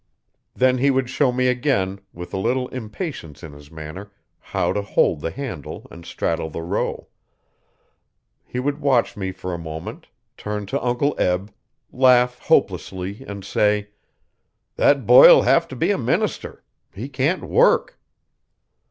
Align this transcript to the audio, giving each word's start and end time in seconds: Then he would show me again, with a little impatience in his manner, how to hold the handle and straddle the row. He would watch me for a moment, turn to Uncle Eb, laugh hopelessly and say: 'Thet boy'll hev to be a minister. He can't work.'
Then 0.55 0.79
he 0.79 0.89
would 0.89 1.11
show 1.11 1.31
me 1.31 1.45
again, 1.47 1.99
with 2.11 2.33
a 2.33 2.39
little 2.39 2.67
impatience 2.69 3.43
in 3.43 3.53
his 3.53 3.69
manner, 3.69 4.11
how 4.39 4.73
to 4.73 4.81
hold 4.81 5.21
the 5.21 5.29
handle 5.29 5.85
and 5.91 6.07
straddle 6.07 6.49
the 6.49 6.63
row. 6.63 7.07
He 8.43 8.59
would 8.59 8.81
watch 8.81 9.15
me 9.15 9.31
for 9.31 9.53
a 9.53 9.59
moment, 9.59 10.07
turn 10.37 10.65
to 10.65 10.83
Uncle 10.83 11.13
Eb, 11.19 11.53
laugh 11.91 12.39
hopelessly 12.39 13.23
and 13.27 13.45
say: 13.45 13.89
'Thet 14.75 15.05
boy'll 15.05 15.43
hev 15.43 15.67
to 15.67 15.75
be 15.75 15.91
a 15.91 15.99
minister. 15.99 16.63
He 16.95 17.07
can't 17.07 17.43
work.' 17.43 17.99